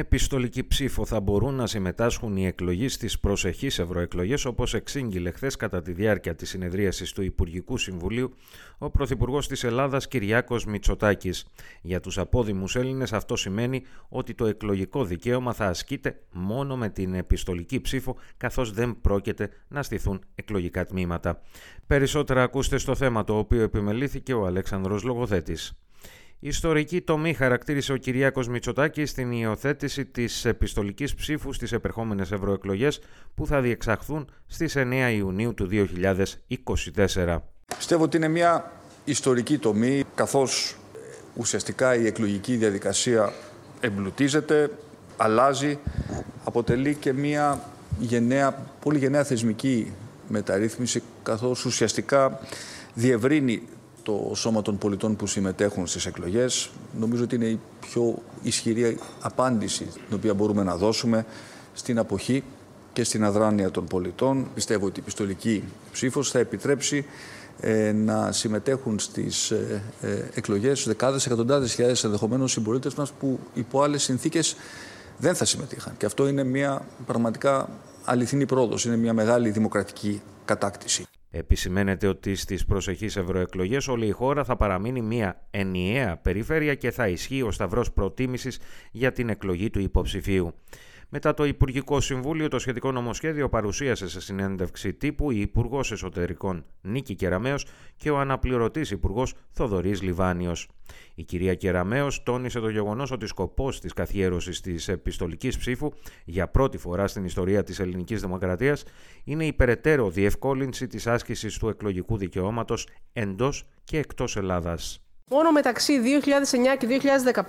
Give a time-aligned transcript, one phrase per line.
[0.00, 5.82] Επιστολική ψήφο θα μπορούν να συμμετάσχουν οι εκλογείς στις προσεχείς ευρωεκλογές, όπως εξήγηλε χθες κατά
[5.82, 8.34] τη διάρκεια της συνεδρίασης του Υπουργικού Συμβουλίου
[8.78, 11.46] ο Πρωθυπουργός της Ελλάδας Κυριάκος Μητσοτάκης.
[11.82, 17.14] Για τους απόδημους Έλληνες, αυτό σημαίνει ότι το εκλογικό δικαίωμα θα ασκείται μόνο με την
[17.14, 21.40] επιστολική ψήφο, καθώς δεν πρόκειται να στηθούν εκλογικά τμήματα.
[21.86, 25.74] Περισσότερα ακούστε στο θέμα το οποίο επιμελήθηκε ο Αλέξανδρος Λογοθέτης.
[26.42, 33.00] Ιστορική τομή χαρακτήρισε ο Κυριάκος Μητσοτάκη στην υιοθέτηση της επιστολικής ψήφου στις επερχόμενες ευρωεκλογές
[33.34, 37.38] που θα διεξαχθούν στις 9 Ιουνίου του 2024.
[37.76, 38.72] Πιστεύω ότι είναι μια
[39.04, 40.76] ιστορική τομή καθώς
[41.36, 43.32] ουσιαστικά η εκλογική διαδικασία
[43.80, 44.70] εμπλουτίζεται,
[45.16, 45.78] αλλάζει,
[46.44, 47.64] αποτελεί και μια
[47.98, 49.92] γενναία, πολύ γενναία θεσμική
[50.28, 52.40] μεταρρύθμιση καθώς ουσιαστικά
[52.94, 53.62] διευρύνει
[54.02, 56.70] το σώμα των πολιτών που συμμετέχουν στις εκλογές.
[56.98, 61.26] Νομίζω ότι είναι η πιο ισχυρή απάντηση την οποία μπορούμε να δώσουμε
[61.72, 62.42] στην αποχή
[62.92, 64.46] και στην αδράνεια των πολιτών.
[64.54, 67.04] Πιστεύω ότι η πιστολική ψήφος θα επιτρέψει
[67.60, 73.82] ε, να συμμετέχουν στις ε, ε, εκλογές δεκάδες, εκατοντάδες χιλιάδες ενδεχομένως συμπολίτες μας που υπό
[73.82, 74.56] άλλες συνθήκες
[75.18, 75.96] δεν θα συμμετείχαν.
[75.96, 77.68] Και αυτό είναι μια πραγματικά
[78.04, 81.04] αληθινή πρόοδος, είναι μια μεγάλη δημοκρατική κατάκτηση.
[81.32, 87.08] Επισημαίνεται ότι στις προσεχείς ευρωεκλογές όλη η χώρα θα παραμείνει μια ενιαία περιφέρεια και θα
[87.08, 90.54] ισχύει ο σταυρός προτίμησης για την εκλογή του υποψηφίου.
[91.12, 97.14] Μετά το Υπουργικό Συμβούλιο, το σχετικό νομοσχέδιο παρουσίασε σε συνέντευξη τύπου η Υπουργός Εσωτερικών Νίκη
[97.14, 97.56] Κεραμέο
[97.96, 100.68] και ο αναπληρωτής Υπουργός Θοδωρής Λιβάνιος.
[101.14, 105.92] Η κυρία Κεραμέο τόνισε το γεγονός ότι σκοπός της καθιέρωσης της επιστολικής ψήφου
[106.24, 108.84] για πρώτη φορά στην ιστορία της ελληνικής δημοκρατίας
[109.24, 115.04] είναι η περαιτέρω διευκόλυνση της άσκησης του εκλογικού δικαιώματος εντός και εκτός Ελλάδας.
[115.32, 116.00] Μόνο μεταξύ
[116.72, 117.00] 2009 και
[117.34, 117.42] 2015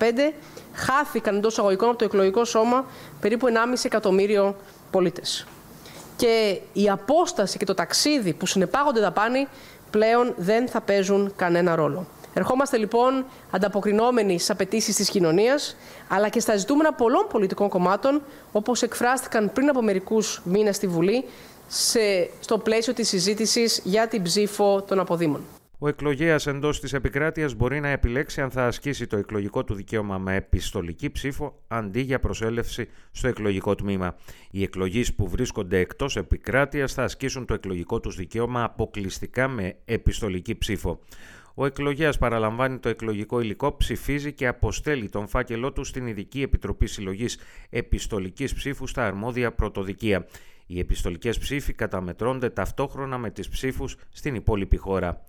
[0.74, 2.86] χάθηκαν εντός αγωγικών από το εκλογικό σώμα
[3.19, 3.53] περίπου 1,5
[3.84, 4.56] εκατομμύριο
[4.92, 5.47] πολίτες.
[6.16, 9.47] Και η απόσταση και το ταξίδι που συνεπάγονται δαπάνη
[9.90, 12.08] πλέον δεν θα παίζουν κανένα ρόλο.
[12.34, 15.75] Ερχόμαστε λοιπόν ανταποκρινόμενοι στις απαιτήσεις της κοινωνίας,
[16.08, 18.22] αλλά και στα ζητούμενα πολλών πολιτικών κομμάτων,
[18.52, 21.25] όπως εκφράστηκαν πριν από μερικούς μήνες στη Βουλή,
[21.68, 25.61] σε, στο πλαίσιο της συζήτησης για την ψήφο των αποδήμων.
[25.84, 30.18] Ο εκλογέας εντός της επικράτειας μπορεί να επιλέξει αν θα ασκήσει το εκλογικό του δικαίωμα
[30.18, 34.16] με επιστολική ψήφο αντί για προσέλευση στο εκλογικό τμήμα.
[34.52, 40.58] Οι εκλογείς που βρίσκονται εκτός επικράτειας θα ασκήσουν το εκλογικό τους δικαίωμα αποκλειστικά με επιστολική
[40.58, 41.00] ψήφο.
[41.53, 46.88] Ο εκλογέας παραλαμβάνει το εκλογικό υλικό, ψηφίζει και αποστέλει τον φάκελό του στην Ειδική Επιτροπή
[46.88, 50.25] Συλλογής Επιστολικής Ψήφου στα αρμόδια πρωτοδικεία.
[50.66, 55.24] Οι επιστολικές ψήφοι καταμετρώνται ταυτόχρονα με τις ψήφους στην υπόλοιπη χώρα.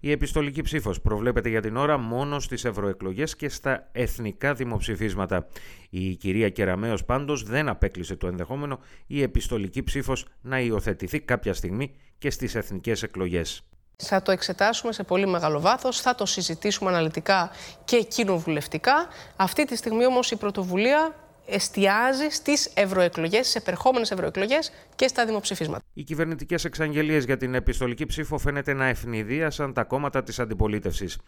[0.00, 5.46] Η επιστολική ψήφος προβλέπεται για την ώρα μόνο στις ευρωεκλογές και στα εθνικά δημοψηφίσματα.
[5.90, 11.94] Η κυρία Κεραμέο πάντως δεν απέκλεισε το ενδεχόμενο η επιστολική ψήφος να υιοθετηθεί κάποια στιγμή
[12.18, 13.62] και στις εθνικές εκλογές.
[13.96, 17.50] Θα το εξετάσουμε σε πολύ μεγάλο βάθος, θα το συζητήσουμε αναλυτικά
[17.84, 19.08] και κοινοβουλευτικά.
[19.36, 21.14] Αυτή τη στιγμή όμως η πρωτοβουλία
[21.48, 25.82] εστιάζει στις ευρωεκλογές, στις επερχόμενες ευρωεκλογές και στα δημοψηφίσματα.
[25.92, 31.18] Οι κυβερνητικές εξαγγελίες για την επιστολική ψήφο φαίνεται να ευνηδίασαν τα κόμματα της αντιπολίτευσης.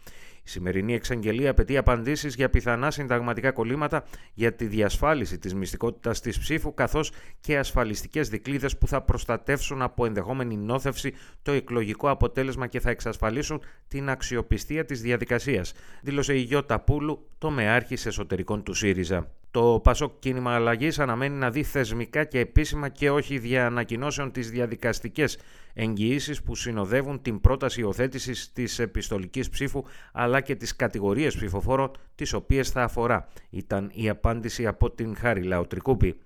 [0.43, 6.39] Η σημερινή εξαγγελία απαιτεί απαντήσεις για πιθανά συνταγματικά κολλήματα για τη διασφάλιση της μυστικότητας της
[6.39, 7.11] ψήφου, καθώς
[7.41, 13.61] και ασφαλιστικές δικλείδες που θα προστατεύσουν από ενδεχόμενη νόθευση το εκλογικό αποτέλεσμα και θα εξασφαλίσουν
[13.87, 19.31] την αξιοπιστία της διαδικασίας, δήλωσε η Γιώτα Πούλου, το μεάρχη εσωτερικών του ΣΥΡΙΖΑ.
[19.51, 24.49] Το Πασόκ Κίνημα Αλλαγής αναμένει να δει θεσμικά και επίσημα και όχι δια ανακοινώσεων τις
[24.49, 25.37] διαδικαστικές
[25.73, 32.33] εγγυήσεις που συνοδεύουν την πρόταση υιοθέτησης της επιστολικής ψήφου αλλά και τις κατηγορίες ψηφοφόρων τις
[32.33, 36.19] οποίες θα αφορά, ήταν η απάντηση από την Χάρη Λαοτρικούπη.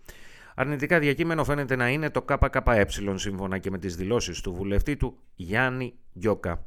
[0.56, 2.86] Αρνητικά διακείμενο φαίνεται να είναι το ΚΚΕ
[3.16, 6.66] σύμφωνα και με τις δηλώσεις του βουλευτή του Γιάννη Γιώκα.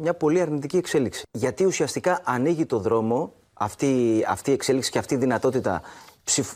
[0.00, 1.22] Μια πολύ αρνητική εξέλιξη.
[1.30, 5.82] Γιατί ουσιαστικά ανοίγει το δρόμο αυτή, αυτή η εξέλιξη και αυτή η δυνατότητα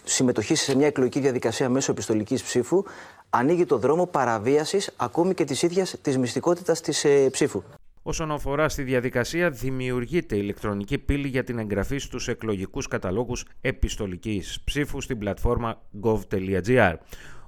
[0.04, 2.82] συμμετοχής σε μια εκλογική διαδικασία μέσω επιστολικής ψήφου
[3.30, 7.62] ανοίγει το δρόμο παραβίασης ακόμη και της ίδιας της μυστικότητας της ε, ψήφου.
[8.02, 15.00] Όσον αφορά στη διαδικασία, δημιουργείται ηλεκτρονική πύλη για την εγγραφή στους εκλογικούς καταλόγους επιστολικής ψήφου
[15.00, 16.94] στην πλατφόρμα gov.gr.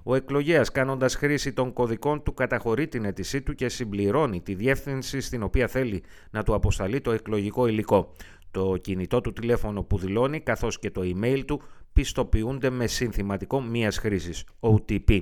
[0.02, 5.20] Ο εκλογέας κάνοντας χρήση των κωδικών του καταχωρεί την αίτησή του και συμπληρώνει τη διεύθυνση
[5.20, 8.12] στην οποία θέλει να του αποσταλεί το εκλογικό υλικό.
[8.52, 11.62] Το κινητό του τηλέφωνο που δηλώνει καθώς και το email του
[11.93, 15.20] πιστοποιούνται με συνθηματικό μίας χρήσης, OTP.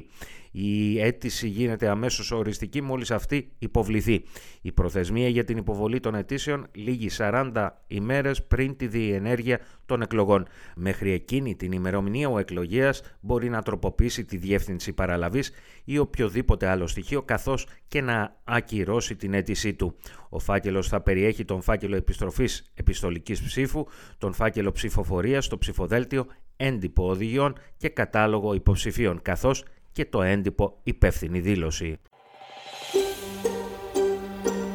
[0.50, 4.22] Η αίτηση γίνεται αμέσως οριστική μόλις αυτή υποβληθεί.
[4.60, 10.46] Η προθεσμία για την υποβολή των αιτήσεων λήγει 40 ημέρες πριν τη διενέργεια των εκλογών.
[10.76, 15.52] Μέχρι εκείνη την ημερομηνία ο εκλογέας μπορεί να τροποποιήσει τη διεύθυνση παραλαβής
[15.84, 19.96] ή οποιοδήποτε άλλο στοιχείο καθώς και να ακυρώσει την αίτησή του.
[20.28, 23.86] Ο φάκελος θα περιέχει τον φάκελο επιστροφής επιστολικής ψήφου,
[24.18, 26.26] τον φάκελο ψηφοφορίας, το ψηφοδέλτιο,
[26.56, 31.98] έντυπο οδηγιών και κατάλογο υποψηφίων, καθώς και το έντυπο υπεύθυνη δήλωση.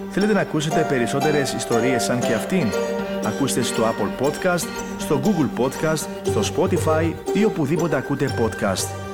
[0.10, 2.68] Θέλετε να ακούσετε περισσότερες ιστορίες σαν και αυτήν;
[3.26, 4.68] Ακούστε στο Apple Podcast,
[4.98, 9.05] στο Google Podcast, στο Spotify ή οπουδήποτε ακούτε podcast.